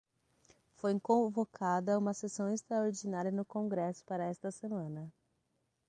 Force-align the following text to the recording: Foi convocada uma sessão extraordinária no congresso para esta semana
Foi 0.77 0.99
convocada 0.99 1.95
uma 1.99 2.11
sessão 2.15 2.51
extraordinária 2.51 3.31
no 3.31 3.45
congresso 3.45 4.03
para 4.03 4.25
esta 4.25 4.49
semana 4.49 5.13